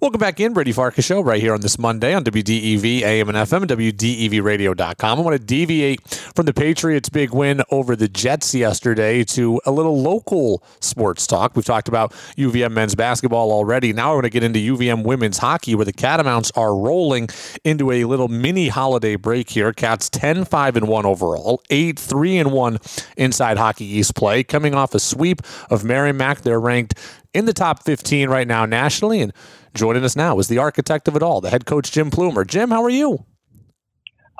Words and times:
Welcome 0.00 0.20
back 0.20 0.38
in, 0.38 0.52
Brady 0.52 0.70
Farkas 0.70 1.04
Show, 1.04 1.20
right 1.20 1.40
here 1.40 1.52
on 1.54 1.60
this 1.60 1.76
Monday 1.76 2.14
on 2.14 2.22
WDEV, 2.22 3.02
AM 3.02 3.28
and 3.28 3.36
FM, 3.36 3.62
and 3.62 3.70
WDEVradio.com. 3.72 5.18
I 5.18 5.20
want 5.20 5.36
to 5.36 5.44
deviate 5.44 6.08
from 6.36 6.46
the 6.46 6.54
Patriots' 6.54 7.08
big 7.08 7.32
win 7.32 7.62
over 7.72 7.96
the 7.96 8.06
Jets 8.06 8.54
yesterday 8.54 9.24
to 9.24 9.60
a 9.66 9.72
little 9.72 10.00
local 10.00 10.62
sports 10.78 11.26
talk. 11.26 11.56
We've 11.56 11.64
talked 11.64 11.88
about 11.88 12.12
UVM 12.36 12.70
men's 12.70 12.94
basketball 12.94 13.50
already. 13.50 13.92
Now 13.92 14.12
I 14.12 14.14
want 14.14 14.24
to 14.26 14.30
get 14.30 14.44
into 14.44 14.60
UVM 14.60 15.02
women's 15.02 15.38
hockey, 15.38 15.74
where 15.74 15.84
the 15.84 15.92
Catamounts 15.92 16.52
are 16.54 16.76
rolling 16.76 17.28
into 17.64 17.90
a 17.90 18.04
little 18.04 18.28
mini 18.28 18.68
holiday 18.68 19.16
break 19.16 19.50
here. 19.50 19.72
Cats 19.72 20.08
10 20.10 20.44
5 20.44 20.76
and 20.76 20.86
1 20.86 21.06
overall, 21.06 21.60
8 21.70 21.98
3 21.98 22.38
and 22.38 22.52
1 22.52 22.78
inside 23.16 23.56
Hockey 23.56 23.84
East 23.84 24.14
play, 24.14 24.44
coming 24.44 24.76
off 24.76 24.94
a 24.94 25.00
sweep 25.00 25.42
of 25.70 25.82
Merrimack. 25.82 26.42
They're 26.42 26.60
ranked 26.60 26.94
in 27.34 27.44
the 27.44 27.52
top 27.52 27.82
15 27.82 28.28
right 28.28 28.46
now 28.46 28.66
nationally. 28.66 29.20
And 29.20 29.32
joining 29.74 30.04
us 30.04 30.16
now 30.16 30.38
is 30.38 30.48
the 30.48 30.58
architect 30.58 31.08
of 31.08 31.16
it 31.16 31.22
all, 31.22 31.40
the 31.40 31.50
head 31.50 31.66
coach, 31.66 31.92
Jim 31.92 32.10
Plumer. 32.10 32.44
Jim, 32.44 32.70
how 32.70 32.82
are 32.82 32.90
you? 32.90 33.24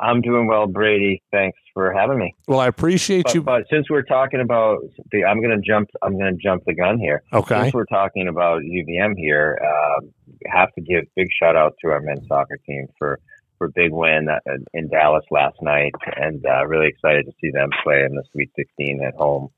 I'm 0.00 0.20
doing 0.20 0.46
well, 0.46 0.66
Brady. 0.66 1.22
Thanks 1.32 1.58
for 1.74 1.92
having 1.92 2.18
me. 2.18 2.34
Well, 2.46 2.60
I 2.60 2.68
appreciate 2.68 3.24
but, 3.24 3.34
you. 3.34 3.42
But 3.42 3.64
since 3.70 3.90
we're 3.90 4.02
talking 4.02 4.40
about 4.40 4.78
the, 5.10 5.24
I'm 5.24 5.40
going 5.42 5.56
to 5.56 5.62
jump. 5.66 5.88
I'm 6.02 6.16
going 6.16 6.32
to 6.32 6.40
jump 6.40 6.62
the 6.66 6.74
gun 6.74 6.98
here. 6.98 7.22
Okay. 7.32 7.62
Since 7.62 7.74
we're 7.74 7.84
talking 7.86 8.28
about 8.28 8.62
UVM 8.62 9.14
here, 9.16 9.58
uh, 9.60 10.06
have 10.46 10.72
to 10.74 10.80
give 10.80 11.04
big 11.16 11.26
shout 11.42 11.56
out 11.56 11.74
to 11.84 11.90
our 11.90 12.00
men's 12.00 12.26
soccer 12.28 12.58
team 12.64 12.86
for 12.96 13.18
for 13.58 13.68
big 13.70 13.90
win 13.90 14.28
uh, 14.28 14.38
in 14.72 14.88
Dallas 14.88 15.24
last 15.32 15.56
night, 15.62 15.92
and 16.16 16.44
uh, 16.46 16.64
really 16.66 16.86
excited 16.86 17.26
to 17.26 17.32
see 17.40 17.50
them 17.50 17.70
play 17.82 18.04
in 18.04 18.14
the 18.14 18.22
Sweet 18.32 18.50
16 18.56 19.02
at 19.04 19.14
home 19.14 19.48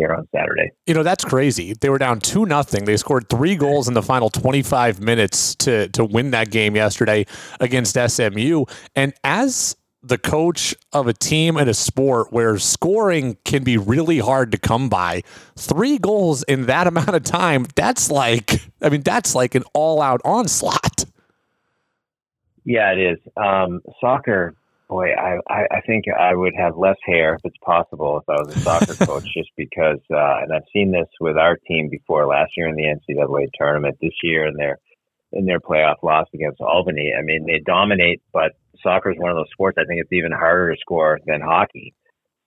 here 0.00 0.14
on 0.14 0.26
Saturday. 0.34 0.70
You 0.86 0.94
know, 0.94 1.02
that's 1.02 1.24
crazy. 1.24 1.74
They 1.74 1.90
were 1.90 1.98
down 1.98 2.20
2 2.20 2.46
nothing. 2.46 2.86
They 2.86 2.96
scored 2.96 3.28
3 3.28 3.54
goals 3.56 3.86
in 3.86 3.94
the 3.94 4.02
final 4.02 4.30
25 4.30 5.00
minutes 5.00 5.54
to 5.56 5.88
to 5.90 6.04
win 6.04 6.30
that 6.30 6.50
game 6.50 6.74
yesterday 6.74 7.26
against 7.60 7.96
SMU. 7.96 8.64
And 8.96 9.12
as 9.22 9.76
the 10.02 10.16
coach 10.16 10.74
of 10.94 11.06
a 11.06 11.12
team 11.12 11.58
in 11.58 11.68
a 11.68 11.74
sport 11.74 12.32
where 12.32 12.58
scoring 12.58 13.36
can 13.44 13.62
be 13.62 13.76
really 13.76 14.18
hard 14.18 14.50
to 14.52 14.58
come 14.58 14.88
by, 14.88 15.22
3 15.56 15.98
goals 15.98 16.42
in 16.44 16.66
that 16.66 16.86
amount 16.92 17.14
of 17.14 17.22
time, 17.22 17.66
that's 17.76 18.10
like 18.10 18.62
I 18.80 18.88
mean, 18.88 19.02
that's 19.02 19.34
like 19.34 19.54
an 19.54 19.64
all-out 19.74 20.22
onslaught. 20.24 21.04
Yeah, 22.64 22.92
it 22.92 22.98
is. 22.98 23.18
Um, 23.36 23.80
soccer 24.00 24.54
boy, 24.90 25.12
I, 25.12 25.38
I, 25.48 25.66
I 25.70 25.80
think 25.86 26.06
I 26.08 26.34
would 26.34 26.52
have 26.58 26.76
less 26.76 26.96
hair 27.06 27.34
if 27.34 27.40
it's 27.44 27.56
possible 27.64 28.18
if 28.18 28.28
I 28.28 28.42
was 28.42 28.56
a 28.56 28.60
soccer 28.60 28.94
coach, 29.06 29.24
just 29.32 29.50
because, 29.56 30.00
uh, 30.10 30.42
and 30.42 30.52
I've 30.52 30.68
seen 30.72 30.90
this 30.90 31.08
with 31.20 31.38
our 31.38 31.56
team 31.68 31.88
before 31.88 32.26
last 32.26 32.52
year 32.56 32.68
in 32.68 32.74
the 32.74 32.82
NCAA 32.82 33.46
tournament, 33.54 33.96
this 34.02 34.12
year 34.22 34.46
in 34.46 34.54
their 34.54 34.78
in 35.32 35.46
their 35.46 35.60
playoff 35.60 36.02
loss 36.02 36.26
against 36.34 36.60
Albany. 36.60 37.12
I 37.16 37.22
mean, 37.22 37.46
they 37.46 37.60
dominate, 37.64 38.20
but 38.32 38.50
soccer 38.82 39.12
is 39.12 39.18
one 39.18 39.30
of 39.30 39.36
those 39.36 39.50
sports. 39.52 39.78
I 39.80 39.84
think 39.84 40.00
it's 40.00 40.12
even 40.12 40.32
harder 40.32 40.74
to 40.74 40.80
score 40.80 41.20
than 41.24 41.40
hockey. 41.40 41.94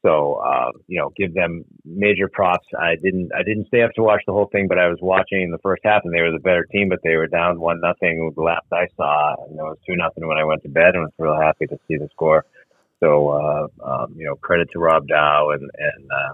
So, 0.06 0.42
uh, 0.46 0.72
you 0.88 1.00
know, 1.00 1.12
give 1.16 1.34
them 1.34 1.64
major 1.86 2.28
props. 2.28 2.68
I 2.78 2.96
didn't, 3.02 3.32
I 3.34 3.42
didn't 3.44 3.68
stay 3.68 3.84
up 3.84 3.92
to 3.96 4.04
watch 4.04 4.22
the 4.28 4.34
whole 4.34 4.50
thing, 4.52 4.68
but 4.68 4.78
I 4.78 4.88
was 4.90 4.98
watching 5.02 5.50
the 5.50 5.60
first 5.60 5.82
half, 5.86 6.02
and 6.04 6.14
they 6.14 6.22
were 6.22 6.32
the 6.32 6.40
better 6.40 6.66
team. 6.72 6.90
But 6.90 7.00
they 7.04 7.16
were 7.16 7.28
down 7.28 7.60
one 7.60 7.80
nothing 7.82 8.32
the 8.36 8.42
last 8.42 8.66
I 8.72 8.88
saw, 8.98 9.36
and 9.48 9.58
it 9.58 9.64
was 9.64 9.78
two 9.88 9.96
nothing 9.96 10.28
when 10.28 10.38
I 10.38 10.44
went 10.44 10.62
to 10.64 10.70
bed, 10.70 10.96
and 10.96 11.04
was 11.04 11.14
real 11.18 11.40
happy 11.40 11.68
to 11.68 11.78
see 11.88 11.98
the 11.98 12.10
score. 12.12 12.46
So, 13.00 13.30
uh, 13.30 13.68
um, 13.84 14.14
you 14.18 14.26
know, 14.26 14.36
credit 14.36 14.68
to 14.74 14.80
Rob 14.80 15.08
Dow 15.08 15.52
and 15.52 15.62
and 15.62 16.12
uh, 16.12 16.34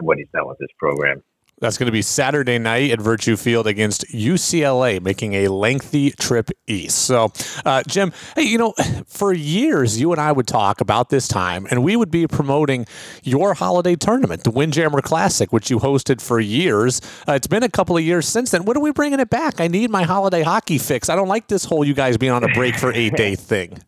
what 0.00 0.16
he's 0.18 0.28
done 0.32 0.48
with 0.48 0.58
this 0.58 0.70
program. 0.78 1.22
That's 1.60 1.78
going 1.78 1.86
to 1.86 1.92
be 1.92 2.02
Saturday 2.02 2.58
night 2.58 2.90
at 2.90 3.00
Virtue 3.00 3.36
Field 3.36 3.66
against 3.66 4.04
UCLA, 4.08 5.00
making 5.00 5.34
a 5.34 5.48
lengthy 5.48 6.10
trip 6.10 6.50
east. 6.66 6.98
So, 6.98 7.32
uh, 7.64 7.82
Jim, 7.86 8.12
hey, 8.34 8.42
you 8.42 8.58
know, 8.58 8.74
for 9.06 9.32
years, 9.32 10.00
you 10.00 10.12
and 10.12 10.20
I 10.20 10.32
would 10.32 10.48
talk 10.48 10.80
about 10.80 11.10
this 11.10 11.28
time, 11.28 11.66
and 11.70 11.84
we 11.84 11.96
would 11.96 12.10
be 12.10 12.26
promoting 12.26 12.86
your 13.22 13.54
holiday 13.54 13.94
tournament, 13.94 14.44
the 14.44 14.50
Windjammer 14.50 15.00
Classic, 15.00 15.52
which 15.52 15.70
you 15.70 15.78
hosted 15.78 16.20
for 16.20 16.40
years. 16.40 17.00
Uh, 17.28 17.32
it's 17.32 17.46
been 17.46 17.62
a 17.62 17.68
couple 17.68 17.96
of 17.96 18.02
years 18.02 18.26
since 18.26 18.50
then. 18.50 18.64
When 18.64 18.76
are 18.76 18.82
we 18.82 18.90
bringing 18.90 19.20
it 19.20 19.30
back? 19.30 19.60
I 19.60 19.68
need 19.68 19.90
my 19.90 20.02
holiday 20.02 20.42
hockey 20.42 20.78
fix. 20.78 21.08
I 21.08 21.16
don't 21.16 21.28
like 21.28 21.46
this 21.46 21.64
whole 21.64 21.84
you 21.84 21.94
guys 21.94 22.16
being 22.16 22.32
on 22.32 22.42
a 22.42 22.48
break 22.48 22.76
for 22.76 22.92
eight 22.92 23.14
day 23.14 23.34
thing. 23.36 23.78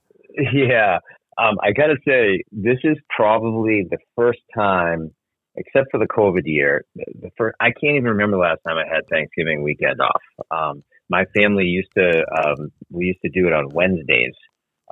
Yeah. 0.52 0.98
Um, 1.38 1.56
I 1.62 1.72
got 1.72 1.88
to 1.88 1.96
say, 2.06 2.42
this 2.52 2.78
is 2.84 2.96
probably 3.14 3.86
the 3.90 3.98
first 4.14 4.40
time 4.54 5.10
except 5.56 5.88
for 5.90 5.98
the 5.98 6.06
COVID 6.06 6.42
year, 6.44 6.84
the 6.94 7.30
first, 7.36 7.56
I 7.60 7.66
can't 7.66 7.96
even 7.96 8.04
remember 8.04 8.36
the 8.36 8.42
last 8.42 8.60
time 8.66 8.76
I 8.76 8.86
had 8.86 9.02
Thanksgiving 9.10 9.62
weekend 9.62 10.00
off. 10.00 10.22
Um, 10.50 10.82
my 11.08 11.24
family 11.36 11.64
used 11.64 11.90
to, 11.96 12.24
um, 12.36 12.70
we 12.90 13.06
used 13.06 13.20
to 13.24 13.30
do 13.30 13.46
it 13.46 13.52
on 13.52 13.68
Wednesdays. 13.72 14.34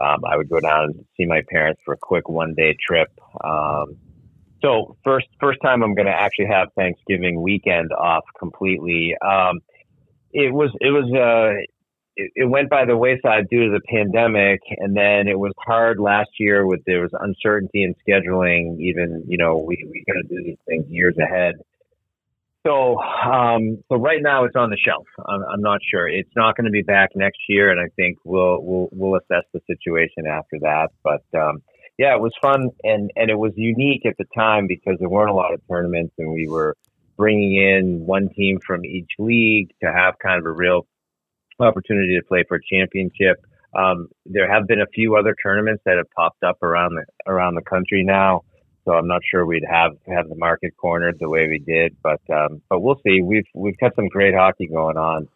Um, 0.00 0.24
I 0.28 0.36
would 0.36 0.48
go 0.48 0.60
down 0.60 0.84
and 0.84 1.04
see 1.16 1.26
my 1.26 1.42
parents 1.50 1.80
for 1.84 1.94
a 1.94 1.98
quick 2.00 2.28
one 2.28 2.54
day 2.54 2.76
trip. 2.86 3.08
Um, 3.42 3.96
so 4.62 4.96
first, 5.04 5.26
first 5.40 5.58
time 5.62 5.82
I'm 5.82 5.94
going 5.94 6.06
to 6.06 6.12
actually 6.12 6.46
have 6.46 6.68
Thanksgiving 6.76 7.42
weekend 7.42 7.92
off 7.92 8.24
completely. 8.38 9.14
Um, 9.24 9.60
it 10.32 10.52
was, 10.52 10.70
it 10.80 10.90
was, 10.90 11.12
uh, 11.12 11.60
it, 12.16 12.32
it 12.34 12.44
went 12.44 12.70
by 12.70 12.84
the 12.84 12.96
wayside 12.96 13.48
due 13.50 13.70
to 13.70 13.70
the 13.70 13.80
pandemic, 13.88 14.60
and 14.78 14.96
then 14.96 15.28
it 15.28 15.38
was 15.38 15.52
hard 15.58 15.98
last 15.98 16.30
year 16.38 16.66
with 16.66 16.80
there 16.86 17.02
was 17.02 17.10
uncertainty 17.12 17.84
in 17.84 17.94
scheduling. 18.06 18.78
Even 18.80 19.24
you 19.26 19.38
know 19.38 19.58
we 19.58 19.76
we 19.90 20.04
got 20.06 20.14
to 20.14 20.28
do 20.28 20.42
these 20.44 20.58
things 20.66 20.84
years 20.88 21.16
ahead. 21.18 21.54
So 22.66 22.98
um, 22.98 23.82
so 23.90 23.96
right 23.96 24.22
now 24.22 24.44
it's 24.44 24.56
on 24.56 24.70
the 24.70 24.78
shelf. 24.78 25.06
I'm, 25.26 25.42
I'm 25.52 25.60
not 25.60 25.80
sure. 25.90 26.08
It's 26.08 26.30
not 26.34 26.56
going 26.56 26.64
to 26.64 26.70
be 26.70 26.82
back 26.82 27.10
next 27.14 27.40
year, 27.48 27.70
and 27.70 27.80
I 27.80 27.88
think 27.96 28.18
we'll 28.24 28.62
we'll 28.62 28.88
we'll 28.92 29.20
assess 29.20 29.44
the 29.52 29.60
situation 29.66 30.26
after 30.30 30.58
that. 30.60 30.88
But 31.02 31.24
um, 31.38 31.62
yeah, 31.98 32.14
it 32.14 32.20
was 32.20 32.32
fun, 32.40 32.70
and 32.82 33.10
and 33.16 33.30
it 33.30 33.38
was 33.38 33.52
unique 33.56 34.06
at 34.06 34.16
the 34.18 34.26
time 34.36 34.66
because 34.66 34.96
there 34.98 35.08
weren't 35.08 35.30
a 35.30 35.34
lot 35.34 35.52
of 35.52 35.60
tournaments, 35.68 36.14
and 36.18 36.32
we 36.32 36.48
were 36.48 36.76
bringing 37.16 37.54
in 37.54 38.06
one 38.06 38.28
team 38.30 38.58
from 38.66 38.84
each 38.84 39.10
league 39.18 39.70
to 39.82 39.92
have 39.92 40.14
kind 40.18 40.38
of 40.38 40.46
a 40.46 40.50
real 40.50 40.86
opportunity 41.60 42.18
to 42.18 42.24
play 42.26 42.44
for 42.48 42.56
a 42.56 42.60
championship. 42.62 43.44
Um, 43.74 44.08
there 44.26 44.50
have 44.50 44.66
been 44.66 44.80
a 44.80 44.86
few 44.86 45.16
other 45.16 45.34
tournaments 45.42 45.82
that 45.84 45.96
have 45.96 46.10
popped 46.10 46.42
up 46.42 46.62
around 46.62 46.94
the 46.94 47.04
around 47.30 47.54
the 47.54 47.62
country 47.62 48.04
now, 48.04 48.42
so 48.84 48.92
I'm 48.92 49.08
not 49.08 49.22
sure 49.28 49.46
we'd 49.46 49.64
have 49.68 49.92
have 50.06 50.28
the 50.28 50.36
market 50.36 50.76
cornered 50.76 51.16
the 51.18 51.28
way 51.28 51.48
we 51.48 51.58
did, 51.58 51.96
but 52.02 52.20
um, 52.32 52.62
but 52.68 52.80
we'll 52.80 53.00
see. 53.04 53.22
We've 53.22 53.46
we've 53.54 53.78
got 53.78 53.96
some 53.96 54.08
great 54.08 54.34
hockey 54.34 54.66
going 54.66 54.96
on 54.96 55.28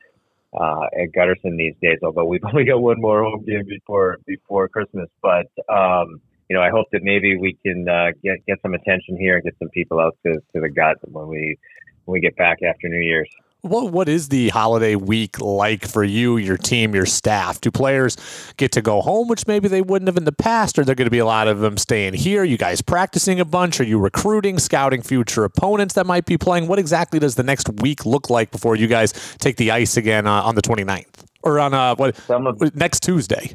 uh, 0.52 0.86
at 1.02 1.12
Gutterson 1.12 1.56
these 1.56 1.74
days. 1.82 1.98
Although 2.02 2.26
we've 2.26 2.44
only 2.52 2.64
got 2.64 2.80
one 2.80 3.00
more 3.00 3.24
home 3.24 3.44
game 3.44 3.64
before 3.66 4.18
before 4.26 4.68
Christmas, 4.68 5.08
but 5.22 5.46
um, 5.68 6.20
you 6.48 6.56
know 6.56 6.62
I 6.62 6.70
hope 6.70 6.86
that 6.92 7.02
maybe 7.02 7.36
we 7.36 7.56
can 7.64 7.88
uh, 7.88 8.12
get 8.22 8.44
get 8.46 8.60
some 8.62 8.74
attention 8.74 9.16
here 9.16 9.36
and 9.36 9.44
get 9.44 9.56
some 9.58 9.70
people 9.70 9.98
out 9.98 10.16
to 10.26 10.34
to 10.34 10.60
the 10.60 10.68
gut 10.68 10.96
when 11.10 11.28
we 11.28 11.58
when 12.04 12.14
we 12.14 12.20
get 12.20 12.36
back 12.36 12.58
after 12.62 12.88
New 12.88 13.00
Year's. 13.00 13.30
What 13.62 13.92
what 13.92 14.08
is 14.08 14.28
the 14.28 14.50
holiday 14.50 14.94
week 14.94 15.41
like 15.41 15.84
for 15.84 16.04
you, 16.04 16.36
your 16.36 16.56
team, 16.56 16.94
your 16.94 17.06
staff? 17.06 17.60
Do 17.60 17.72
players 17.72 18.16
get 18.56 18.70
to 18.72 18.80
go 18.80 19.00
home, 19.00 19.26
which 19.26 19.48
maybe 19.48 19.66
they 19.66 19.82
wouldn't 19.82 20.06
have 20.06 20.16
in 20.16 20.24
the 20.24 20.30
past? 20.30 20.78
Or 20.78 20.82
are 20.82 20.84
there 20.84 20.94
going 20.94 21.06
to 21.06 21.10
be 21.10 21.19
a 21.19 21.26
lot 21.26 21.48
of 21.48 21.58
them 21.58 21.76
staying 21.76 22.14
here? 22.14 22.44
You 22.44 22.56
guys 22.56 22.80
practicing 22.80 23.41
a 23.41 23.44
bunch? 23.44 23.80
Are 23.80 23.84
you 23.84 23.98
recruiting, 23.98 24.60
scouting 24.60 25.02
future 25.02 25.42
opponents 25.42 25.94
that 25.94 26.06
might 26.06 26.24
be 26.24 26.38
playing? 26.38 26.68
What 26.68 26.78
exactly 26.78 27.18
does 27.18 27.34
the 27.34 27.42
next 27.42 27.68
week 27.82 28.06
look 28.06 28.30
like 28.30 28.52
before 28.52 28.76
you 28.76 28.86
guys 28.86 29.12
take 29.38 29.56
the 29.56 29.72
ice 29.72 29.97
again 29.97 30.28
uh, 30.28 30.42
on 30.42 30.54
the 30.54 30.62
29th 30.62 31.08
or 31.42 31.58
on 31.58 31.74
uh, 31.74 31.97
what 31.97 32.16
of, 32.30 32.76
next 32.76 33.00
Tuesday? 33.00 33.50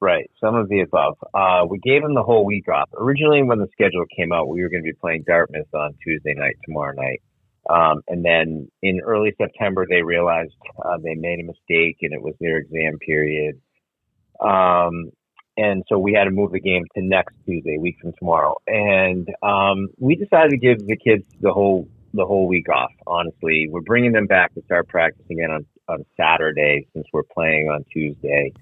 Right, 0.00 0.30
some 0.40 0.54
of 0.54 0.70
the 0.70 0.80
above. 0.80 1.18
Uh, 1.34 1.66
we 1.68 1.78
gave 1.80 2.00
them 2.00 2.14
the 2.14 2.22
whole 2.22 2.46
week 2.46 2.68
off. 2.68 2.88
Originally, 2.96 3.42
when 3.42 3.58
the 3.58 3.68
schedule 3.72 4.06
came 4.16 4.32
out, 4.32 4.48
we 4.48 4.62
were 4.62 4.70
going 4.70 4.82
to 4.82 4.90
be 4.90 4.96
playing 4.98 5.24
Dartmouth 5.26 5.72
on 5.74 5.92
Tuesday 6.02 6.32
night, 6.32 6.56
tomorrow 6.64 6.94
night. 6.94 7.20
Um, 7.68 8.02
and 8.08 8.24
then 8.24 8.70
in 8.82 9.00
early 9.00 9.34
September, 9.38 9.86
they 9.88 10.02
realized 10.02 10.54
uh, 10.84 10.98
they 11.02 11.14
made 11.14 11.40
a 11.40 11.44
mistake 11.44 11.98
and 12.02 12.12
it 12.12 12.22
was 12.22 12.34
their 12.40 12.58
exam 12.58 12.98
period. 12.98 13.60
Um, 14.40 15.10
and 15.56 15.84
so 15.88 15.98
we 15.98 16.12
had 16.12 16.24
to 16.24 16.30
move 16.30 16.52
the 16.52 16.60
game 16.60 16.84
to 16.94 17.02
next 17.02 17.36
Tuesday, 17.46 17.76
a 17.76 17.80
week 17.80 17.96
from 18.00 18.12
tomorrow. 18.18 18.56
And 18.66 19.28
um, 19.42 19.88
we 19.98 20.16
decided 20.16 20.50
to 20.50 20.56
give 20.56 20.86
the 20.86 20.96
kids 20.96 21.24
the 21.40 21.52
whole 21.52 21.88
the 22.12 22.24
whole 22.24 22.46
week 22.46 22.68
off. 22.68 22.92
Honestly, 23.06 23.68
we're 23.70 23.80
bringing 23.80 24.12
them 24.12 24.26
back 24.26 24.54
to 24.54 24.62
start 24.62 24.88
practicing 24.88 25.38
again 25.38 25.50
on 25.50 25.66
on 25.88 26.04
Saturday 26.16 26.86
since 26.92 27.06
we're 27.12 27.22
playing 27.22 27.68
on 27.68 27.84
Tuesday. 27.92 28.52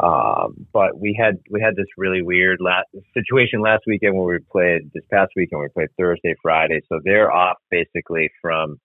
Um, 0.00 0.66
but 0.72 0.98
we 0.98 1.18
had 1.18 1.38
we 1.50 1.60
had 1.60 1.74
this 1.74 1.86
really 1.96 2.22
weird 2.22 2.60
last 2.60 2.86
situation 3.14 3.60
last 3.60 3.82
weekend 3.86 4.16
where 4.16 4.34
we 4.34 4.38
played 4.50 4.90
this 4.94 5.04
past 5.12 5.32
weekend 5.34 5.60
we 5.60 5.68
played 5.68 5.88
Thursday, 5.98 6.34
Friday, 6.40 6.80
so 6.88 7.00
they're 7.04 7.32
off 7.32 7.56
basically 7.70 8.30
from 8.40 8.76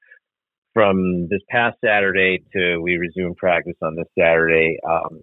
from 0.74 1.28
this 1.30 1.42
past 1.50 1.78
Saturday 1.84 2.44
to 2.54 2.80
we 2.80 2.98
resume 2.98 3.36
practice 3.36 3.76
on 3.84 3.96
this 3.96 4.08
Saturday. 4.18 4.78
Um, 4.90 5.22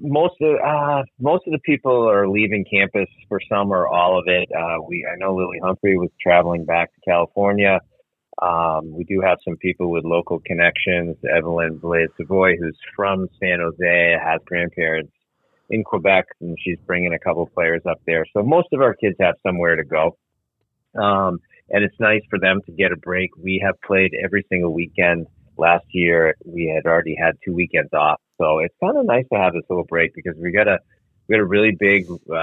most 0.00 0.34
of 0.40 0.56
uh, 0.64 1.02
most 1.20 1.46
of 1.46 1.52
the 1.52 1.60
people 1.64 2.08
are 2.08 2.28
leaving 2.28 2.64
campus 2.70 3.08
for 3.28 3.40
some 3.48 3.72
or 3.72 3.86
all 3.86 4.18
of 4.18 4.24
it. 4.26 4.48
Uh, 4.56 4.78
we 4.88 5.06
I 5.10 5.16
know 5.18 5.34
Lily 5.34 5.60
Humphrey 5.62 5.98
was 5.98 6.10
traveling 6.20 6.64
back 6.64 6.94
to 6.94 7.00
California. 7.06 7.78
Um, 8.42 8.92
we 8.92 9.04
do 9.04 9.20
have 9.20 9.38
some 9.44 9.56
people 9.56 9.90
with 9.90 10.04
local 10.04 10.40
connections. 10.40 11.16
Evelyn 11.24 11.78
Blais-Savoie, 11.78 12.56
who's 12.58 12.76
from 12.96 13.28
San 13.40 13.60
Jose, 13.60 14.16
has 14.22 14.40
grandparents 14.44 15.12
in 15.70 15.84
Quebec, 15.84 16.26
and 16.40 16.56
she's 16.62 16.78
bringing 16.86 17.14
a 17.14 17.18
couple 17.18 17.46
players 17.46 17.82
up 17.88 18.00
there. 18.06 18.24
So 18.32 18.42
most 18.42 18.68
of 18.72 18.80
our 18.80 18.94
kids 18.94 19.16
have 19.20 19.34
somewhere 19.46 19.76
to 19.76 19.84
go. 19.84 20.16
Um, 21.00 21.38
and 21.70 21.82
it's 21.82 21.98
nice 21.98 22.20
for 22.28 22.38
them 22.38 22.60
to 22.66 22.72
get 22.72 22.92
a 22.92 22.96
break. 22.96 23.30
We 23.36 23.62
have 23.64 23.80
played 23.80 24.12
every 24.22 24.44
single 24.50 24.72
weekend. 24.72 25.26
Last 25.56 25.86
year, 25.92 26.34
we 26.44 26.72
had 26.74 26.88
already 26.88 27.16
had 27.18 27.36
two 27.44 27.54
weekends 27.54 27.92
off. 27.92 28.20
So 28.40 28.58
it's 28.58 28.74
kind 28.82 28.98
of 28.98 29.06
nice 29.06 29.24
to 29.32 29.38
have 29.38 29.52
this 29.52 29.62
little 29.70 29.84
break 29.84 30.12
because 30.14 30.34
we 30.36 30.50
got 30.52 30.68
a, 30.68 30.78
we 31.28 31.36
got 31.36 31.40
a 31.40 31.46
really 31.46 31.74
big, 31.78 32.06
uh, 32.10 32.42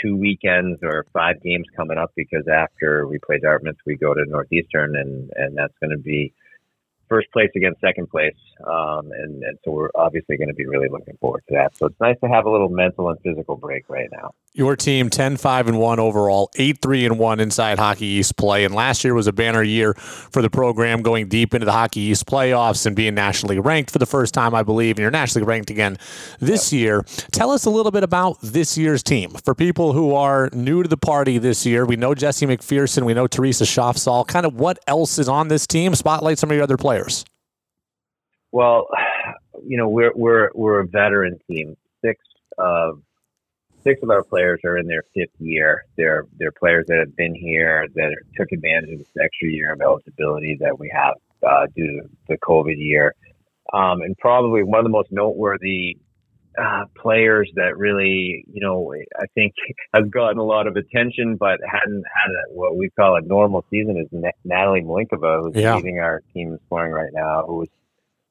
two 0.00 0.16
weekends 0.16 0.80
or 0.82 1.06
five 1.12 1.42
games 1.42 1.66
coming 1.76 1.98
up 1.98 2.12
because 2.16 2.46
after 2.48 3.06
we 3.06 3.18
play 3.18 3.38
Dartmouth, 3.38 3.76
we 3.86 3.96
go 3.96 4.14
to 4.14 4.24
Northeastern 4.26 4.96
and, 4.96 5.30
and 5.36 5.56
that's 5.56 5.74
going 5.80 5.90
to 5.90 6.02
be 6.02 6.32
first 7.08 7.30
place 7.32 7.50
against 7.54 7.80
second 7.80 8.08
place. 8.08 8.36
Um, 8.66 9.10
and, 9.12 9.42
and 9.42 9.58
so 9.64 9.70
we're 9.72 9.90
obviously 9.94 10.36
going 10.36 10.48
to 10.48 10.54
be 10.54 10.66
really 10.66 10.88
looking 10.88 11.16
forward 11.20 11.42
to 11.48 11.54
that. 11.54 11.76
So 11.76 11.86
it's 11.86 12.00
nice 12.00 12.16
to 12.24 12.28
have 12.28 12.46
a 12.46 12.50
little 12.50 12.70
mental 12.70 13.10
and 13.10 13.18
physical 13.20 13.56
break 13.56 13.88
right 13.88 14.08
now. 14.10 14.32
Your 14.54 14.76
team 14.76 15.08
10 15.08 15.38
5 15.38 15.68
and 15.68 15.78
1 15.78 15.98
overall, 15.98 16.50
8 16.56 16.76
3 16.82 17.06
and 17.06 17.18
1 17.18 17.40
inside 17.40 17.78
Hockey 17.78 18.04
East 18.04 18.36
play. 18.36 18.66
And 18.66 18.74
last 18.74 19.02
year 19.02 19.14
was 19.14 19.26
a 19.26 19.32
banner 19.32 19.62
year 19.62 19.94
for 19.94 20.42
the 20.42 20.50
program 20.50 21.00
going 21.00 21.28
deep 21.28 21.54
into 21.54 21.64
the 21.64 21.72
Hockey 21.72 22.00
East 22.00 22.26
playoffs 22.26 22.84
and 22.84 22.94
being 22.94 23.14
nationally 23.14 23.58
ranked 23.58 23.90
for 23.90 23.98
the 23.98 24.04
first 24.04 24.34
time, 24.34 24.54
I 24.54 24.62
believe. 24.62 24.96
And 24.96 25.02
you're 25.02 25.10
nationally 25.10 25.46
ranked 25.46 25.70
again 25.70 25.96
this 26.38 26.70
yep. 26.70 26.80
year. 26.80 27.02
Tell 27.30 27.50
us 27.50 27.64
a 27.64 27.70
little 27.70 27.90
bit 27.90 28.02
about 28.02 28.36
this 28.42 28.76
year's 28.76 29.02
team. 29.02 29.30
For 29.42 29.54
people 29.54 29.94
who 29.94 30.14
are 30.14 30.50
new 30.52 30.82
to 30.82 30.88
the 30.88 30.98
party 30.98 31.38
this 31.38 31.64
year, 31.64 31.86
we 31.86 31.96
know 31.96 32.14
Jessie 32.14 32.44
McPherson, 32.44 33.06
we 33.06 33.14
know 33.14 33.26
Teresa 33.26 33.64
Schafzahl. 33.64 34.26
Kind 34.26 34.44
of 34.44 34.56
what 34.56 34.78
else 34.86 35.18
is 35.18 35.30
on 35.30 35.48
this 35.48 35.66
team? 35.66 35.94
Spotlight 35.94 36.38
some 36.38 36.50
of 36.50 36.54
your 36.54 36.64
other 36.64 36.76
players. 36.76 37.24
Well, 38.50 38.88
you 39.66 39.78
know, 39.78 39.88
we're, 39.88 40.12
we're, 40.14 40.50
we're 40.54 40.80
a 40.80 40.86
veteran 40.86 41.38
team. 41.48 41.74
Six 42.04 42.22
of 42.58 43.00
six 43.84 44.02
of 44.02 44.10
our 44.10 44.22
players 44.24 44.60
are 44.64 44.78
in 44.78 44.86
their 44.86 45.02
fifth 45.14 45.38
year. 45.38 45.84
They're 45.96 46.26
they're 46.38 46.52
players 46.52 46.86
that 46.88 46.98
have 46.98 47.16
been 47.16 47.34
here 47.34 47.86
that 47.94 48.16
took 48.36 48.52
advantage 48.52 48.92
of 48.92 48.98
this 48.98 49.08
extra 49.22 49.48
year 49.48 49.72
of 49.72 49.80
eligibility 49.80 50.56
that 50.60 50.78
we 50.78 50.90
have 50.94 51.14
uh, 51.46 51.66
due 51.74 51.86
to 51.86 52.08
the 52.28 52.38
COVID 52.38 52.76
year. 52.76 53.14
Um, 53.72 54.02
and 54.02 54.16
probably 54.18 54.62
one 54.62 54.80
of 54.80 54.84
the 54.84 54.90
most 54.90 55.10
noteworthy 55.10 55.96
uh, 56.60 56.84
players 57.00 57.50
that 57.54 57.78
really, 57.78 58.44
you 58.52 58.60
know, 58.60 58.92
I 59.18 59.24
think 59.34 59.54
has 59.94 60.04
gotten 60.10 60.38
a 60.38 60.44
lot 60.44 60.66
of 60.66 60.76
attention, 60.76 61.36
but 61.36 61.60
hadn't 61.66 62.04
had 62.04 62.30
a, 62.30 62.52
what 62.52 62.76
we 62.76 62.90
call 62.90 63.16
a 63.16 63.22
normal 63.22 63.64
season 63.70 63.96
is 63.98 64.34
Natalie 64.44 64.82
Mlynkova, 64.82 65.42
who's 65.42 65.56
yeah. 65.56 65.76
leading 65.76 65.98
our 66.00 66.22
team 66.34 66.58
scoring 66.66 66.92
right 66.92 67.12
now, 67.12 67.44
who 67.46 67.56
was 67.56 67.68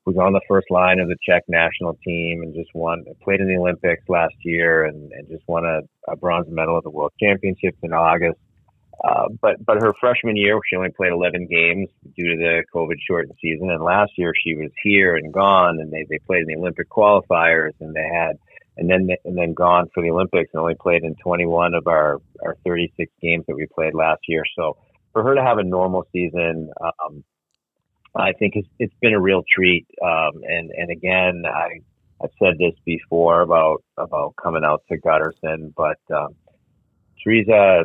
was 0.05 0.17
on 0.17 0.33
the 0.33 0.41
first 0.47 0.67
line 0.71 0.99
of 0.99 1.07
the 1.07 1.17
Czech 1.23 1.43
national 1.47 1.97
team 2.05 2.41
and 2.41 2.55
just 2.55 2.69
won, 2.73 3.05
played 3.23 3.39
in 3.39 3.47
the 3.47 3.57
Olympics 3.57 4.03
last 4.09 4.33
year 4.39 4.85
and, 4.85 5.11
and 5.11 5.27
just 5.29 5.43
won 5.47 5.63
a, 5.65 5.81
a 6.11 6.15
bronze 6.15 6.47
medal 6.49 6.77
at 6.77 6.83
the 6.83 6.89
World 6.89 7.11
Championships 7.19 7.77
in 7.83 7.93
August. 7.93 8.39
Uh, 9.03 9.29
but 9.41 9.63
but 9.65 9.81
her 9.81 9.93
freshman 9.99 10.35
year, 10.35 10.59
she 10.69 10.75
only 10.75 10.91
played 10.91 11.11
11 11.11 11.47
games 11.47 11.89
due 12.15 12.35
to 12.35 12.37
the 12.37 12.63
COVID 12.73 12.97
shortened 13.07 13.35
season. 13.41 13.71
And 13.71 13.83
last 13.83 14.11
year, 14.15 14.31
she 14.43 14.55
was 14.55 14.69
here 14.83 15.15
and 15.15 15.33
gone, 15.33 15.79
and 15.79 15.91
they, 15.91 16.05
they 16.09 16.19
played 16.19 16.41
in 16.41 16.47
the 16.47 16.55
Olympic 16.55 16.87
qualifiers, 16.89 17.71
and 17.79 17.95
they 17.95 18.07
had 18.13 18.37
and 18.77 18.89
then 18.89 19.07
and 19.25 19.37
then 19.37 19.53
gone 19.53 19.87
for 19.93 20.03
the 20.03 20.11
Olympics, 20.11 20.51
and 20.53 20.61
only 20.61 20.75
played 20.79 21.03
in 21.03 21.15
21 21.15 21.73
of 21.73 21.87
our 21.87 22.21
our 22.43 22.57
36 22.63 23.11
games 23.21 23.43
that 23.47 23.55
we 23.55 23.65
played 23.73 23.95
last 23.95 24.21
year. 24.27 24.43
So 24.55 24.77
for 25.13 25.23
her 25.23 25.35
to 25.35 25.41
have 25.41 25.57
a 25.57 25.63
normal 25.63 26.05
season, 26.13 26.69
um, 26.81 27.23
I 28.15 28.33
think 28.33 28.55
it's, 28.55 28.67
it's 28.77 28.93
been 29.01 29.13
a 29.13 29.19
real 29.19 29.43
treat. 29.55 29.87
Um, 30.03 30.41
and, 30.43 30.71
and 30.71 30.91
again, 30.91 31.43
I, 31.45 31.79
I've 32.21 32.31
said 32.39 32.57
this 32.59 32.73
before 32.85 33.41
about, 33.41 33.83
about 33.97 34.35
coming 34.41 34.63
out 34.63 34.83
to 34.89 34.97
Gutterson, 34.99 35.73
but, 35.75 35.99
um, 36.15 36.35
Teresa 37.23 37.83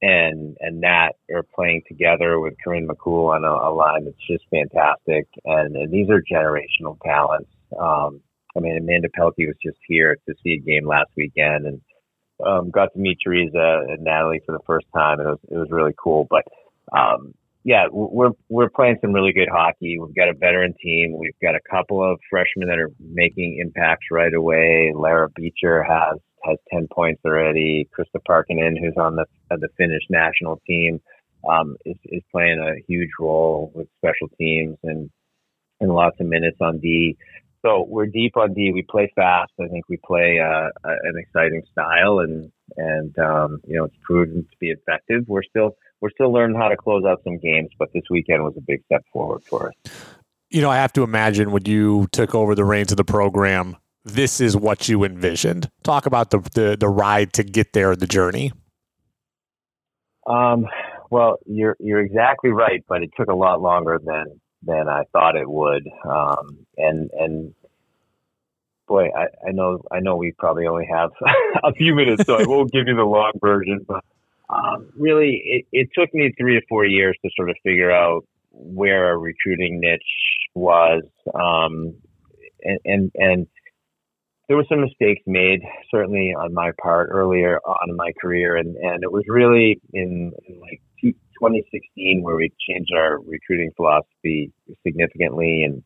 and, 0.00 0.56
and 0.60 0.80
Nat 0.80 1.10
are 1.34 1.42
playing 1.42 1.82
together 1.86 2.40
with 2.40 2.54
Corinne 2.64 2.88
McCool 2.88 3.34
on 3.34 3.44
a, 3.44 3.50
a 3.50 3.70
line 3.74 4.04
that's 4.04 4.16
just 4.30 4.44
fantastic. 4.50 5.28
And, 5.44 5.76
and 5.76 5.92
these 5.92 6.08
are 6.08 6.22
generational 6.22 6.96
talents. 7.04 7.50
Um, 7.78 8.20
I 8.56 8.60
mean, 8.60 8.78
Amanda 8.78 9.08
Pelkey 9.08 9.46
was 9.46 9.56
just 9.62 9.78
here 9.86 10.16
to 10.26 10.34
see 10.42 10.52
a 10.52 10.58
game 10.58 10.86
last 10.86 11.10
weekend 11.16 11.66
and, 11.66 11.80
um, 12.46 12.70
got 12.70 12.92
to 12.92 12.98
meet 12.98 13.18
Teresa 13.22 13.82
and 13.88 14.02
Natalie 14.04 14.40
for 14.46 14.52
the 14.52 14.64
first 14.64 14.86
time. 14.94 15.18
And 15.20 15.28
it 15.28 15.32
was, 15.32 15.40
it 15.50 15.56
was 15.58 15.70
really 15.70 15.94
cool. 16.02 16.26
But, 16.30 16.44
um, 16.96 17.34
yeah, 17.64 17.86
we're 17.90 18.30
we're 18.48 18.70
playing 18.70 18.98
some 19.00 19.12
really 19.12 19.32
good 19.32 19.48
hockey. 19.50 19.98
We've 19.98 20.14
got 20.14 20.28
a 20.28 20.34
veteran 20.34 20.74
team. 20.82 21.16
We've 21.18 21.38
got 21.42 21.54
a 21.54 21.60
couple 21.70 22.02
of 22.02 22.18
freshmen 22.30 22.68
that 22.68 22.78
are 22.78 22.90
making 23.00 23.58
impacts 23.60 24.06
right 24.10 24.32
away. 24.32 24.92
Lara 24.94 25.28
Beecher 25.34 25.82
has 25.82 26.18
has 26.44 26.56
ten 26.72 26.88
points 26.92 27.20
already. 27.24 27.88
Krista 27.96 28.20
Parkkonen, 28.28 28.78
who's 28.80 28.96
on 28.96 29.16
the 29.16 29.26
the 29.50 29.68
Finnish 29.76 30.02
national 30.08 30.60
team, 30.66 31.00
um, 31.50 31.76
is 31.84 31.96
is 32.04 32.22
playing 32.30 32.60
a 32.60 32.80
huge 32.86 33.10
role 33.20 33.72
with 33.74 33.88
special 33.98 34.28
teams 34.38 34.76
and 34.84 35.10
and 35.80 35.92
lots 35.92 36.18
of 36.20 36.26
minutes 36.26 36.58
on 36.60 36.78
D. 36.78 37.16
So 37.62 37.84
we're 37.88 38.06
deep 38.06 38.36
on 38.36 38.54
D. 38.54 38.70
We 38.72 38.82
play 38.88 39.12
fast. 39.16 39.52
I 39.60 39.66
think 39.66 39.88
we 39.88 39.98
play 40.04 40.38
uh, 40.38 40.68
an 40.84 41.14
exciting 41.16 41.62
style, 41.72 42.20
and 42.20 42.52
and 42.76 43.18
um, 43.18 43.60
you 43.66 43.76
know 43.76 43.84
it's 43.84 43.96
proven 44.02 44.42
to 44.42 44.56
be 44.60 44.70
effective. 44.70 45.24
We're 45.26 45.42
still 45.42 45.76
we're 46.00 46.10
still 46.10 46.32
learning 46.32 46.56
how 46.56 46.68
to 46.68 46.76
close 46.76 47.04
out 47.04 47.20
some 47.24 47.38
games, 47.38 47.70
but 47.78 47.88
this 47.92 48.04
weekend 48.10 48.44
was 48.44 48.54
a 48.56 48.60
big 48.60 48.84
step 48.84 49.04
forward 49.12 49.42
for 49.44 49.68
us. 49.68 49.92
You 50.50 50.62
know, 50.62 50.70
I 50.70 50.76
have 50.76 50.92
to 50.94 51.02
imagine 51.02 51.50
when 51.50 51.64
you 51.66 52.06
took 52.12 52.34
over 52.34 52.54
the 52.54 52.64
reins 52.64 52.90
of 52.90 52.96
the 52.96 53.04
program, 53.04 53.76
this 54.04 54.40
is 54.40 54.56
what 54.56 54.88
you 54.88 55.04
envisioned. 55.04 55.68
Talk 55.82 56.06
about 56.06 56.30
the 56.30 56.38
the, 56.54 56.76
the 56.78 56.88
ride 56.88 57.32
to 57.34 57.42
get 57.42 57.72
there, 57.72 57.94
the 57.96 58.06
journey. 58.06 58.52
Um, 60.26 60.66
well, 61.10 61.38
you're 61.46 61.76
you're 61.80 62.00
exactly 62.00 62.50
right, 62.50 62.84
but 62.88 63.02
it 63.02 63.10
took 63.16 63.28
a 63.28 63.34
lot 63.34 63.60
longer 63.60 64.00
than 64.02 64.40
than 64.62 64.88
I 64.88 65.04
thought 65.12 65.36
it 65.36 65.48
would. 65.48 65.88
Um, 66.08 66.66
and 66.76 67.10
and 67.12 67.54
boy, 68.88 69.08
I, 69.16 69.48
I 69.48 69.52
know 69.52 69.82
I 69.92 70.00
know 70.00 70.16
we 70.16 70.32
probably 70.38 70.66
only 70.66 70.88
have 70.90 71.10
a 71.64 71.72
few 71.74 71.94
minutes, 71.94 72.24
so 72.26 72.36
I 72.36 72.44
won't 72.46 72.72
give 72.72 72.88
you 72.88 72.96
the 72.96 73.04
long 73.04 73.32
version. 73.40 73.84
But 73.86 74.04
um, 74.50 74.90
really, 74.96 75.42
it, 75.44 75.66
it 75.72 75.88
took 75.96 76.12
me 76.14 76.32
three 76.38 76.54
to 76.54 76.66
four 76.68 76.84
years 76.84 77.16
to 77.24 77.30
sort 77.36 77.50
of 77.50 77.56
figure 77.62 77.90
out 77.90 78.24
where 78.50 79.12
a 79.12 79.16
recruiting 79.16 79.78
niche 79.80 80.00
was, 80.54 81.02
um, 81.34 81.94
and, 82.62 82.78
and 82.84 83.10
and 83.14 83.46
there 84.48 84.56
were 84.56 84.66
some 84.68 84.80
mistakes 84.80 85.22
made, 85.26 85.60
certainly 85.90 86.34
on 86.36 86.54
my 86.54 86.72
part 86.82 87.10
earlier 87.12 87.60
on 87.66 87.90
in 87.90 87.96
my 87.96 88.12
career, 88.20 88.56
and 88.56 88.74
and 88.76 89.04
it 89.04 89.12
was 89.12 89.24
really 89.28 89.80
in, 89.92 90.32
in 90.48 90.60
like 90.60 90.80
2016 91.02 92.22
where 92.22 92.36
we 92.36 92.50
changed 92.68 92.90
our 92.96 93.20
recruiting 93.20 93.70
philosophy 93.76 94.50
significantly, 94.86 95.62
and 95.64 95.82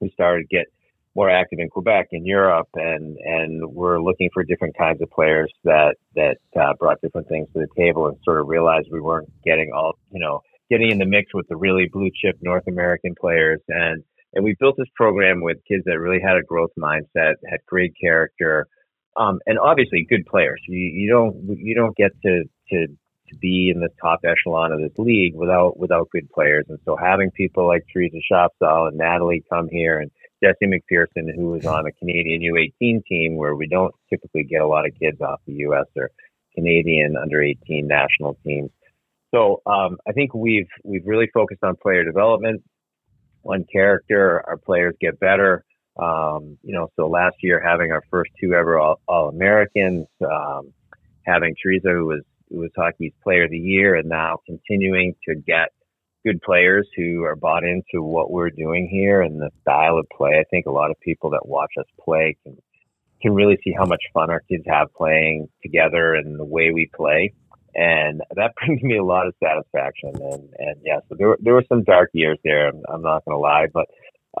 we 0.00 0.10
started 0.14 0.48
get 0.48 0.66
more 1.14 1.30
active 1.30 1.58
in 1.58 1.68
Quebec 1.68 2.08
in 2.12 2.24
Europe, 2.24 2.68
and 2.74 3.16
and 3.18 3.66
we're 3.72 4.00
looking 4.00 4.30
for 4.32 4.44
different 4.44 4.76
kinds 4.76 5.00
of 5.02 5.10
players 5.10 5.52
that 5.64 5.96
that 6.14 6.38
uh, 6.58 6.72
brought 6.78 7.00
different 7.02 7.28
things 7.28 7.48
to 7.52 7.60
the 7.60 7.68
table, 7.76 8.06
and 8.06 8.16
sort 8.24 8.40
of 8.40 8.48
realized 8.48 8.88
we 8.90 9.00
weren't 9.00 9.30
getting 9.44 9.70
all 9.74 9.98
you 10.10 10.20
know 10.20 10.40
getting 10.70 10.90
in 10.90 10.98
the 10.98 11.06
mix 11.06 11.34
with 11.34 11.46
the 11.48 11.56
really 11.56 11.88
blue 11.92 12.10
chip 12.14 12.36
North 12.40 12.66
American 12.66 13.14
players, 13.20 13.60
and 13.68 14.02
and 14.34 14.44
we 14.44 14.56
built 14.58 14.76
this 14.78 14.88
program 14.96 15.42
with 15.42 15.58
kids 15.68 15.84
that 15.84 15.98
really 15.98 16.20
had 16.20 16.36
a 16.36 16.42
growth 16.42 16.70
mindset, 16.78 17.34
had 17.48 17.60
great 17.66 17.92
character, 18.00 18.66
um, 19.16 19.38
and 19.46 19.58
obviously 19.58 20.06
good 20.08 20.24
players. 20.26 20.60
You 20.66 20.78
you 20.78 21.10
don't 21.10 21.58
you 21.58 21.74
don't 21.74 21.96
get 21.96 22.12
to 22.24 22.44
to 22.70 22.86
to 22.86 23.36
be 23.38 23.70
in 23.74 23.80
the 23.80 23.88
top 24.00 24.20
echelon 24.24 24.72
of 24.72 24.80
this 24.80 24.96
league 24.98 25.34
without 25.34 25.78
without 25.78 26.08
good 26.10 26.28
players, 26.30 26.64
and 26.70 26.78
so 26.86 26.96
having 26.96 27.30
people 27.32 27.66
like 27.66 27.84
Teresa 27.92 28.16
Schafzahl 28.30 28.88
and 28.88 28.96
Natalie 28.96 29.44
come 29.50 29.68
here 29.70 30.00
and 30.00 30.10
Jessie 30.42 30.66
McPherson, 30.66 31.34
who 31.34 31.50
was 31.50 31.66
on 31.66 31.86
a 31.86 31.92
Canadian 31.92 32.42
U18 32.42 33.04
team 33.06 33.36
where 33.36 33.54
we 33.54 33.68
don't 33.68 33.94
typically 34.10 34.44
get 34.44 34.60
a 34.60 34.66
lot 34.66 34.86
of 34.86 34.92
kids 34.98 35.20
off 35.20 35.40
the 35.46 35.52
U.S. 35.54 35.86
or 35.96 36.10
Canadian 36.54 37.16
under 37.16 37.42
18 37.42 37.86
national 37.86 38.36
teams. 38.44 38.70
So 39.34 39.62
um, 39.66 39.98
I 40.06 40.12
think 40.12 40.34
we've 40.34 40.68
we've 40.84 41.06
really 41.06 41.28
focused 41.32 41.62
on 41.62 41.76
player 41.76 42.04
development, 42.04 42.62
on 43.44 43.64
character. 43.72 44.42
Our 44.46 44.58
players 44.58 44.94
get 45.00 45.18
better. 45.20 45.64
Um, 45.98 46.58
you 46.62 46.74
know, 46.74 46.88
so 46.96 47.08
last 47.08 47.36
year 47.42 47.62
having 47.64 47.92
our 47.92 48.02
first 48.10 48.30
two 48.40 48.54
ever 48.54 48.78
All, 48.78 49.00
all 49.06 49.28
Americans, 49.28 50.06
um, 50.22 50.72
having 51.24 51.54
Teresa 51.62 51.90
who 51.90 52.06
was 52.06 52.22
who 52.50 52.58
was 52.58 52.70
hockey's 52.76 53.12
player 53.22 53.44
of 53.44 53.50
the 53.50 53.58
year, 53.58 53.94
and 53.96 54.08
now 54.08 54.38
continuing 54.46 55.14
to 55.28 55.34
get 55.34 55.68
good 56.24 56.40
players 56.42 56.88
who 56.96 57.24
are 57.24 57.36
bought 57.36 57.64
into 57.64 58.02
what 58.02 58.30
we're 58.30 58.50
doing 58.50 58.88
here 58.88 59.22
and 59.22 59.40
the 59.40 59.50
style 59.62 59.98
of 59.98 60.06
play. 60.16 60.38
I 60.38 60.44
think 60.50 60.66
a 60.66 60.70
lot 60.70 60.90
of 60.90 61.00
people 61.00 61.30
that 61.30 61.46
watch 61.46 61.72
us 61.78 61.86
play 62.04 62.36
can 62.42 62.56
can 63.20 63.34
really 63.34 63.56
see 63.62 63.72
how 63.76 63.84
much 63.86 64.02
fun 64.12 64.30
our 64.30 64.40
kids 64.40 64.64
have 64.66 64.92
playing 64.94 65.48
together 65.62 66.14
and 66.14 66.38
the 66.38 66.44
way 66.44 66.72
we 66.72 66.90
play. 66.94 67.32
and 67.74 68.20
that 68.34 68.52
brings 68.56 68.82
me 68.82 68.98
a 68.98 69.04
lot 69.04 69.26
of 69.26 69.34
satisfaction. 69.42 70.12
And 70.14 70.48
and 70.58 70.76
yeah, 70.84 71.00
so 71.08 71.16
there 71.18 71.36
there 71.40 71.54
were 71.54 71.64
some 71.68 71.84
dark 71.84 72.10
years 72.12 72.38
there. 72.44 72.68
I'm, 72.68 72.82
I'm 72.92 73.02
not 73.02 73.24
going 73.24 73.36
to 73.36 73.40
lie, 73.40 73.66
but 73.72 73.86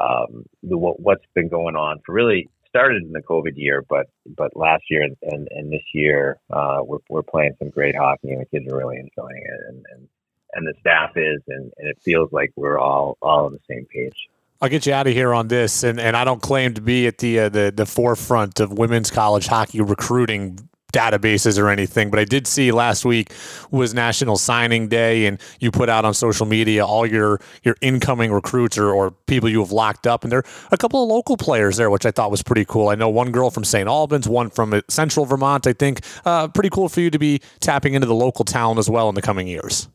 um, 0.00 0.44
the, 0.62 0.76
what's 0.78 1.24
been 1.34 1.48
going 1.48 1.76
on 1.76 2.00
for 2.04 2.14
really 2.14 2.48
started 2.68 3.02
in 3.02 3.12
the 3.12 3.20
COVID 3.20 3.52
year, 3.56 3.84
but 3.88 4.06
but 4.36 4.56
last 4.56 4.84
year 4.88 5.02
and, 5.02 5.16
and, 5.22 5.48
and 5.50 5.72
this 5.72 5.84
year, 5.92 6.38
uh, 6.50 6.78
we're 6.82 6.98
we're 7.10 7.22
playing 7.22 7.54
some 7.58 7.68
great 7.68 7.94
hockey, 7.94 8.30
and 8.30 8.40
the 8.40 8.46
kids 8.46 8.72
are 8.72 8.78
really 8.78 8.96
enjoying 8.96 9.42
it, 9.44 9.60
and 9.68 9.84
and, 9.92 10.08
and 10.54 10.66
the 10.66 10.74
staff 10.80 11.12
is, 11.16 11.40
and, 11.48 11.72
and 11.78 11.88
it 11.88 11.98
feels 12.02 12.32
like 12.32 12.52
we're 12.56 12.78
all 12.78 13.16
all 13.22 13.46
on 13.46 13.52
the 13.52 13.60
same 13.68 13.86
page. 13.86 14.28
I'll 14.60 14.68
get 14.68 14.86
you 14.86 14.92
out 14.92 15.08
of 15.08 15.12
here 15.12 15.34
on 15.34 15.48
this, 15.48 15.82
and, 15.82 15.98
and 15.98 16.16
I 16.16 16.24
don't 16.24 16.40
claim 16.40 16.74
to 16.74 16.80
be 16.80 17.06
at 17.06 17.18
the 17.18 17.40
uh, 17.40 17.48
the 17.48 17.72
the 17.74 17.86
forefront 17.86 18.60
of 18.60 18.72
women's 18.78 19.10
college 19.10 19.46
hockey 19.46 19.80
recruiting 19.80 20.68
databases 20.92 21.58
or 21.58 21.68
anything, 21.68 22.10
but 22.10 22.20
I 22.20 22.24
did 22.24 22.46
see 22.46 22.70
last 22.70 23.04
week 23.04 23.32
was 23.70 23.94
National 23.94 24.36
Signing 24.36 24.88
Day, 24.88 25.26
and 25.26 25.40
you 25.58 25.70
put 25.70 25.88
out 25.88 26.04
on 26.04 26.14
social 26.14 26.46
media 26.46 26.86
all 26.86 27.06
your 27.06 27.40
your 27.64 27.76
incoming 27.80 28.30
recruits 28.30 28.78
or, 28.78 28.92
or 28.92 29.10
people 29.10 29.48
you 29.48 29.60
have 29.60 29.72
locked 29.72 30.06
up, 30.06 30.22
and 30.22 30.30
there 30.30 30.40
are 30.40 30.44
a 30.70 30.76
couple 30.76 31.02
of 31.02 31.08
local 31.08 31.36
players 31.36 31.76
there, 31.76 31.90
which 31.90 32.06
I 32.06 32.10
thought 32.10 32.30
was 32.30 32.42
pretty 32.42 32.64
cool. 32.64 32.88
I 32.88 32.94
know 32.94 33.08
one 33.08 33.32
girl 33.32 33.50
from 33.50 33.64
St. 33.64 33.88
Albans, 33.88 34.28
one 34.28 34.50
from 34.50 34.80
Central 34.88 35.26
Vermont. 35.26 35.66
I 35.66 35.72
think 35.72 36.00
uh, 36.24 36.48
pretty 36.48 36.70
cool 36.70 36.88
for 36.88 37.00
you 37.00 37.10
to 37.10 37.18
be 37.18 37.40
tapping 37.60 37.94
into 37.94 38.06
the 38.06 38.14
local 38.14 38.44
town 38.44 38.78
as 38.78 38.88
well 38.88 39.08
in 39.08 39.14
the 39.14 39.22
coming 39.22 39.48
years. 39.48 39.88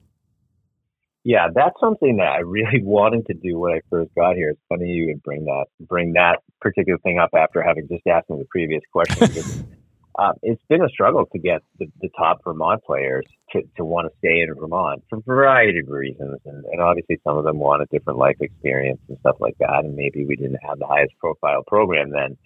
Yeah, 1.27 1.50
that's 1.53 1.77
something 1.81 2.15
that 2.17 2.31
I 2.31 2.38
really 2.38 2.81
wanted 2.84 3.25
to 3.25 3.34
do 3.34 3.60
when 3.60 3.74
I 3.74 3.81
first 3.89 4.15
got 4.15 4.38
here. 4.38 4.51
It's 4.51 4.62
funny 4.69 4.86
you 4.86 5.07
would 5.07 5.22
bring 5.24 5.43
that 5.43 5.65
bring 5.81 6.13
that 6.13 6.38
particular 6.62 6.98
thing 7.00 7.19
up 7.19 7.31
after 7.36 7.62
having 7.62 7.89
just 7.89 8.07
asked 8.07 8.29
me 8.29 8.38
the 8.39 8.48
previous 8.50 8.81
question. 8.93 9.67
um, 10.17 10.36
it's 10.41 10.63
been 10.69 10.81
a 10.81 10.88
struggle 10.88 11.25
to 11.34 11.38
get 11.38 11.63
the, 11.79 11.88
the 12.00 12.07
top 12.17 12.46
Vermont 12.46 12.81
players 12.86 13.25
to, 13.51 13.62
to 13.75 13.84
want 13.84 14.07
to 14.07 14.17
stay 14.19 14.39
in 14.39 14.55
Vermont 14.55 15.03
for 15.10 15.17
a 15.17 15.22
variety 15.22 15.79
of 15.79 15.89
reasons. 15.89 16.39
And, 16.46 16.63
and 16.63 16.79
obviously, 16.79 17.19
some 17.25 17.38
of 17.38 17.43
them 17.43 17.60
want 17.60 17.81
a 17.81 17.88
different 17.91 18.19
life 18.19 18.38
experience 18.39 19.01
and 19.10 19.17
stuff 19.19 19.36
like 19.41 19.57
that. 19.60 19.84
And 19.84 19.98
maybe 19.98 20.25
we 20.25 20.38
didn't 20.38 20.63
have 20.65 20.79
the 20.79 20.88
highest 20.88 21.12
profile 21.19 21.62
program 21.67 22.10
then. 22.10 22.38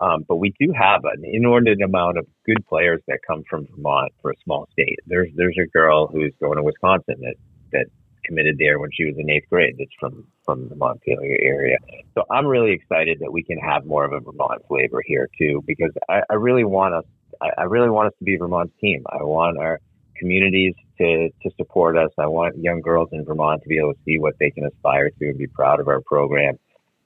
Um, 0.00 0.24
but 0.26 0.36
we 0.36 0.54
do 0.58 0.72
have 0.72 1.04
an 1.04 1.24
inordinate 1.30 1.82
amount 1.82 2.16
of 2.16 2.24
good 2.46 2.64
players 2.66 3.02
that 3.06 3.18
come 3.26 3.42
from 3.50 3.66
Vermont 3.66 4.12
for 4.22 4.30
a 4.30 4.40
small 4.44 4.66
state. 4.72 4.96
There's 5.06 5.28
there's 5.36 5.58
a 5.62 5.68
girl 5.68 6.06
who's 6.06 6.32
going 6.40 6.56
to 6.56 6.62
Wisconsin 6.62 7.16
that 7.20 7.34
that 7.72 7.86
committed 8.30 8.56
there 8.58 8.78
when 8.78 8.90
she 8.92 9.04
was 9.04 9.16
in 9.18 9.28
eighth 9.28 9.48
grade. 9.50 9.74
That's 9.78 9.90
from 9.98 10.24
from 10.44 10.68
the 10.68 10.76
Montpelier 10.76 11.38
area. 11.42 11.78
So 12.14 12.24
I'm 12.30 12.46
really 12.46 12.72
excited 12.72 13.18
that 13.20 13.32
we 13.32 13.42
can 13.42 13.58
have 13.58 13.84
more 13.84 14.04
of 14.04 14.12
a 14.12 14.20
Vermont 14.20 14.62
flavor 14.68 15.02
here 15.04 15.28
too, 15.36 15.62
because 15.66 15.90
I, 16.08 16.22
I 16.30 16.34
really 16.34 16.64
want 16.64 16.94
us 16.94 17.04
I, 17.40 17.48
I 17.58 17.64
really 17.64 17.90
want 17.90 18.08
us 18.08 18.14
to 18.18 18.24
be 18.24 18.36
Vermont's 18.36 18.72
team. 18.80 19.04
I 19.10 19.22
want 19.24 19.58
our 19.58 19.80
communities 20.16 20.74
to, 20.98 21.30
to 21.42 21.50
support 21.56 21.96
us. 21.96 22.10
I 22.18 22.26
want 22.26 22.58
young 22.58 22.80
girls 22.80 23.08
in 23.12 23.24
Vermont 23.24 23.62
to 23.62 23.68
be 23.68 23.78
able 23.78 23.94
to 23.94 24.00
see 24.04 24.18
what 24.18 24.34
they 24.38 24.50
can 24.50 24.66
aspire 24.66 25.10
to 25.10 25.28
and 25.28 25.38
be 25.38 25.46
proud 25.46 25.80
of 25.80 25.88
our 25.88 26.02
program. 26.02 26.58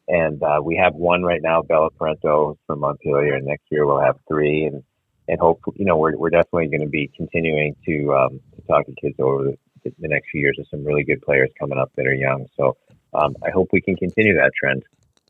And 0.09 0.43
uh, 0.43 0.61
we 0.63 0.77
have 0.77 0.95
one 0.95 1.23
right 1.23 1.41
now, 1.41 1.63
Bella 1.63 1.89
Parento 1.99 2.57
from 2.67 2.81
Montpelier, 2.81 3.37
and 3.37 3.47
next 3.47 3.65
year 3.71 3.87
we'll 3.87 4.01
have 4.01 4.17
three. 4.29 4.65
And 4.65 4.83
and 5.29 5.41
hope 5.41 5.61
you 5.77 5.85
know 5.85 5.97
we're 5.97 6.17
we're 6.17 6.31
definitely 6.31 6.69
going 6.69 6.83
to 6.83 6.89
be 6.89 7.11
continuing 7.17 7.75
to 7.87 8.15
um, 8.15 8.41
to 8.57 8.63
talk 8.69 8.87
to 8.87 8.93
kids 9.01 9.17
over 9.19 9.53
the, 9.85 10.09
next 10.09 10.31
few 10.31 10.41
years. 10.41 10.57
There's 10.57 10.71
some 10.71 10.85
really 10.85 11.05
good 11.05 11.23
players 11.23 11.51
coming 11.59 11.79
up 11.79 11.93
that 11.97 12.07
are 12.07 12.15
young. 12.15 12.47
So 12.57 12.77
um, 13.13 13.37
I 13.45 13.51
hope 13.51 13.69
we 13.73 13.81
can 13.81 13.97
continue 13.97 14.35
that 14.35 14.53
trend. 14.59 14.85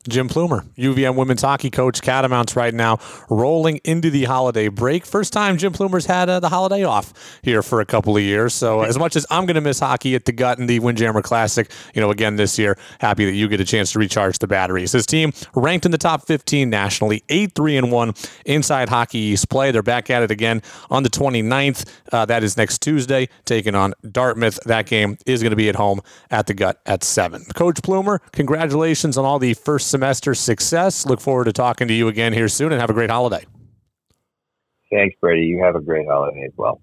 Jim 0.07 0.27
Plumer, 0.27 0.63
UVM 0.77 1.15
women's 1.15 1.41
hockey 1.41 1.71
coach, 1.71 2.01
Catamounts 2.01 2.55
right 2.55 2.73
now, 2.73 2.99
rolling 3.29 3.77
into 3.83 4.09
the 4.09 4.25
holiday 4.25 4.67
break. 4.67 5.05
First 5.05 5.33
time 5.33 5.57
Jim 5.57 5.73
Plumer's 5.73 6.05
had 6.05 6.29
uh, 6.29 6.39
the 6.39 6.49
holiday 6.49 6.83
off 6.83 7.39
here 7.41 7.63
for 7.63 7.81
a 7.81 7.85
couple 7.85 8.15
of 8.15 8.21
years. 8.21 8.53
So 8.53 8.81
as 8.83 8.99
much 8.99 9.15
as 9.15 9.25
I'm 9.31 9.45
going 9.45 9.55
to 9.55 9.61
miss 9.61 9.79
hockey 9.79 10.15
at 10.15 10.25
the 10.25 10.31
Gut 10.31 10.59
and 10.59 10.69
the 10.69 10.79
Windjammer 10.79 11.21
Classic, 11.21 11.71
you 11.93 12.01
know, 12.01 12.11
again 12.11 12.35
this 12.35 12.59
year, 12.59 12.77
happy 12.99 13.25
that 13.25 13.33
you 13.33 13.47
get 13.47 13.59
a 13.59 13.65
chance 13.65 13.91
to 13.93 13.99
recharge 13.99 14.39
the 14.39 14.47
batteries. 14.47 14.91
His 14.91 15.05
team 15.05 15.33
ranked 15.55 15.85
in 15.85 15.91
the 15.91 15.97
top 15.97 16.27
15 16.27 16.69
nationally, 16.69 17.23
8-3 17.29 17.77
and 17.79 17.91
1 17.91 18.13
inside 18.45 18.89
Hockey 18.89 19.17
East 19.17 19.49
play. 19.49 19.71
They're 19.71 19.81
back 19.81 20.09
at 20.09 20.21
it 20.21 20.29
again 20.29 20.61
on 20.91 21.03
the 21.03 21.09
29th. 21.09 21.85
Uh, 22.11 22.25
that 22.25 22.43
is 22.43 22.57
next 22.57 22.81
Tuesday, 22.81 23.27
taking 23.45 23.73
on 23.73 23.93
Dartmouth. 24.09 24.59
That 24.65 24.85
game 24.85 25.17
is 25.25 25.41
going 25.41 25.49
to 25.51 25.55
be 25.55 25.69
at 25.69 25.75
home 25.75 26.01
at 26.29 26.45
the 26.45 26.53
Gut 26.53 26.79
at 26.85 27.03
7. 27.03 27.45
Coach 27.55 27.81
Plumer, 27.81 28.19
congratulations 28.31 29.17
on 29.17 29.25
all 29.25 29.39
the 29.39 29.53
first 29.55 29.94
semester 29.95 30.35
success. 30.35 31.05
Look 31.05 31.21
forward 31.21 31.45
to 31.45 31.53
talking 31.53 31.87
to 31.87 31.93
you 31.93 32.09
again 32.09 32.33
here 32.33 32.49
soon 32.49 32.73
and 32.73 32.81
have 32.81 32.89
a 32.89 32.93
great 32.93 33.09
holiday. 33.09 33.45
Thanks, 34.91 35.15
Brady. 35.21 35.45
You 35.45 35.63
have 35.63 35.75
a 35.75 35.79
great 35.79 36.05
holiday 36.05 36.43
as 36.45 36.51
well. 36.57 36.81